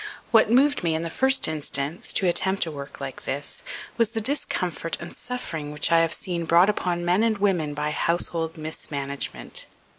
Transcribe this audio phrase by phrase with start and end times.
[0.31, 3.61] What moved me, in the first instance, to attempt a work like this,
[3.99, 7.91] was the discomfort and suffering which I had seen brought upon men and women by
[7.91, 9.67] household mismanagement.